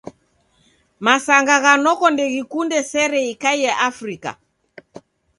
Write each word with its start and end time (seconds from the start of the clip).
Masanga 1.05 1.55
gha 1.63 1.73
noko 1.83 2.05
ndeghikunde 2.13 2.77
sere 2.91 3.19
ikaie 3.31 3.71
Afrika. 3.89 4.31